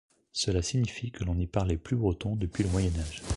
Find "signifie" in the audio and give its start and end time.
0.63-1.11